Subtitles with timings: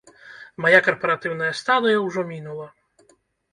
[0.65, 2.67] Мая карпаратыўная стадыя ўжо мінула.